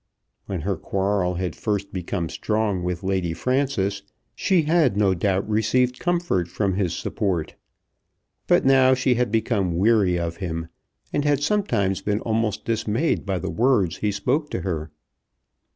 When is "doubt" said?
5.13-5.47